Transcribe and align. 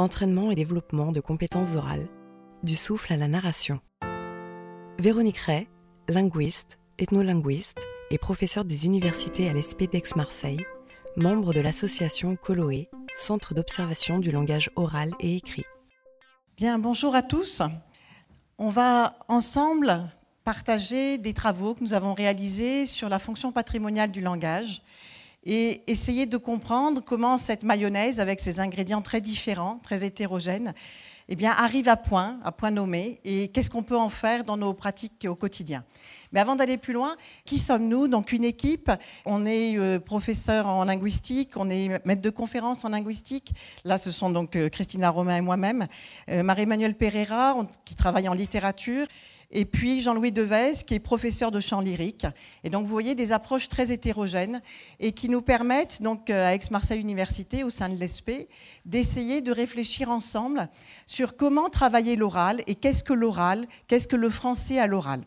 entraînement 0.00 0.50
et 0.50 0.54
développement 0.54 1.12
de 1.12 1.20
compétences 1.20 1.76
orales, 1.76 2.08
du 2.62 2.74
souffle 2.74 3.12
à 3.12 3.16
la 3.18 3.28
narration. 3.28 3.80
Véronique 4.98 5.38
Ray, 5.38 5.68
linguiste, 6.08 6.78
ethnolinguiste 6.98 7.78
et 8.10 8.16
professeure 8.16 8.64
des 8.64 8.86
universités 8.86 9.48
à 9.48 9.52
l'ESP 9.52 9.90
d'Aix-Marseille, 9.90 10.64
membre 11.16 11.52
de 11.52 11.60
l'association 11.60 12.34
Coloé, 12.36 12.88
Centre 13.12 13.54
d'observation 13.54 14.20
du 14.20 14.30
langage 14.30 14.70
oral 14.76 15.12
et 15.20 15.36
écrit. 15.36 15.64
Bien, 16.56 16.78
bonjour 16.78 17.14
à 17.14 17.22
tous. 17.22 17.60
On 18.56 18.68
va 18.68 19.18
ensemble 19.28 20.08
partager 20.44 21.18
des 21.18 21.34
travaux 21.34 21.74
que 21.74 21.82
nous 21.82 21.92
avons 21.92 22.14
réalisés 22.14 22.86
sur 22.86 23.08
la 23.08 23.18
fonction 23.18 23.52
patrimoniale 23.52 24.12
du 24.12 24.20
langage 24.20 24.82
et 25.44 25.82
essayer 25.90 26.26
de 26.26 26.36
comprendre 26.36 27.02
comment 27.02 27.38
cette 27.38 27.62
mayonnaise, 27.62 28.20
avec 28.20 28.40
ses 28.40 28.60
ingrédients 28.60 29.02
très 29.02 29.20
différents, 29.20 29.78
très 29.82 30.04
hétérogènes, 30.04 30.74
eh 31.32 31.36
bien, 31.36 31.52
arrive 31.52 31.88
à 31.88 31.96
point, 31.96 32.40
à 32.42 32.50
point 32.50 32.72
nommé, 32.72 33.20
et 33.24 33.48
qu'est-ce 33.48 33.70
qu'on 33.70 33.84
peut 33.84 33.96
en 33.96 34.08
faire 34.08 34.42
dans 34.42 34.56
nos 34.56 34.74
pratiques 34.74 35.26
au 35.28 35.36
quotidien. 35.36 35.84
Mais 36.32 36.40
avant 36.40 36.56
d'aller 36.56 36.76
plus 36.76 36.92
loin, 36.92 37.16
qui 37.44 37.58
sommes-nous? 37.58 38.08
Donc 38.08 38.32
une 38.32 38.44
équipe, 38.44 38.90
on 39.24 39.46
est 39.46 39.78
euh, 39.78 40.00
professeur 40.00 40.66
en 40.66 40.84
linguistique, 40.84 41.52
on 41.56 41.70
est 41.70 42.04
maître 42.04 42.22
de 42.22 42.30
conférence 42.30 42.84
en 42.84 42.88
linguistique. 42.88 43.54
Là, 43.84 43.96
ce 43.96 44.10
sont 44.10 44.30
donc 44.30 44.56
euh, 44.56 44.68
Christina 44.68 45.10
Romain 45.10 45.36
et 45.36 45.40
moi-même, 45.40 45.86
euh, 46.28 46.42
Marie-Emmanuelle 46.42 46.96
Pereira, 46.96 47.56
qui 47.84 47.94
travaille 47.94 48.28
en 48.28 48.34
littérature, 48.34 49.06
et 49.50 49.64
puis 49.64 50.00
Jean-Louis 50.00 50.32
Devez, 50.32 50.72
qui 50.86 50.94
est 50.94 51.00
professeur 51.00 51.50
de 51.50 51.60
chant 51.60 51.80
lyrique. 51.80 52.26
Et 52.64 52.70
donc 52.70 52.84
vous 52.84 52.92
voyez 52.92 53.14
des 53.14 53.32
approches 53.32 53.68
très 53.68 53.92
hétérogènes 53.92 54.60
et 55.00 55.12
qui 55.12 55.28
nous 55.28 55.42
permettent, 55.42 56.02
donc 56.02 56.30
à 56.30 56.54
Aix-Marseille 56.54 57.00
Université, 57.00 57.64
au 57.64 57.70
sein 57.70 57.88
de 57.88 57.96
l'ESP, 57.96 58.48
d'essayer 58.84 59.40
de 59.40 59.52
réfléchir 59.52 60.10
ensemble 60.10 60.68
sur 61.06 61.36
comment 61.36 61.68
travailler 61.68 62.16
l'oral 62.16 62.62
et 62.66 62.74
qu'est-ce 62.74 63.02
que 63.02 63.12
l'oral, 63.12 63.66
qu'est-ce 63.88 64.08
que 64.08 64.16
le 64.16 64.30
français 64.30 64.78
à 64.78 64.86
l'oral. 64.86 65.24